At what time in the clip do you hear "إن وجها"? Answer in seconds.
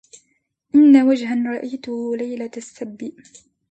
0.75-1.43